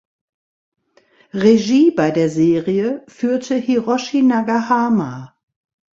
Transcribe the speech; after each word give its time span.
Regie 1.35 1.91
bei 1.91 2.09
der 2.09 2.31
Serie 2.31 3.03
führte 3.07 3.53
Hiroshi 3.53 4.23
Nagahama. 4.23 5.37